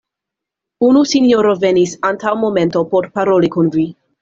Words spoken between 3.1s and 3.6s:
paroli